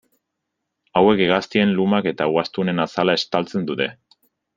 Hauek, 1.01 1.19
hegaztien 1.25 1.73
lumak 1.79 2.09
eta 2.13 2.27
ugaztunen 2.31 2.85
azala 2.87 3.15
estaltzen 3.21 3.69
dute. 3.71 3.89